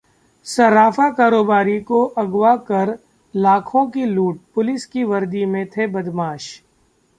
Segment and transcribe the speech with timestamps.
[0.45, 2.97] सर्राफा कारोबारी को अगवा कर
[3.33, 6.61] लाखों की लूट, पुलिस की वर्दी में थे बदमाश